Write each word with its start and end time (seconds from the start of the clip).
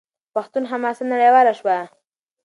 پښتون 0.33 0.63
حماسه 0.71 1.03
نړیواله 1.11 1.53
شوه. 1.59 1.77